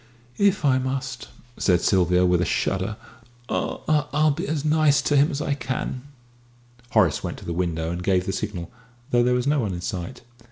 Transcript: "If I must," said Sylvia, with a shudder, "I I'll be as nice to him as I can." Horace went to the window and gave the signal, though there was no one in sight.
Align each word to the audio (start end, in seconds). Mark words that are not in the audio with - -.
"If 0.39 0.65
I 0.65 0.79
must," 0.79 1.27
said 1.59 1.79
Sylvia, 1.79 2.25
with 2.25 2.41
a 2.41 2.43
shudder, 2.43 2.97
"I 3.47 4.05
I'll 4.11 4.31
be 4.31 4.47
as 4.47 4.65
nice 4.65 4.99
to 5.03 5.15
him 5.15 5.29
as 5.29 5.41
I 5.43 5.53
can." 5.53 6.01
Horace 6.89 7.23
went 7.23 7.37
to 7.37 7.45
the 7.45 7.53
window 7.53 7.91
and 7.91 8.01
gave 8.01 8.25
the 8.25 8.33
signal, 8.33 8.71
though 9.11 9.21
there 9.21 9.35
was 9.35 9.45
no 9.45 9.59
one 9.59 9.73
in 9.73 9.81
sight. 9.81 10.21